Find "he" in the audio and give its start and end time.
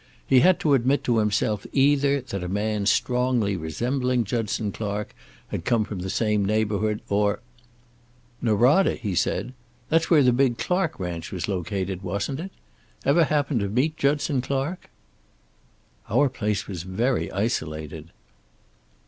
0.25-0.39, 8.95-9.13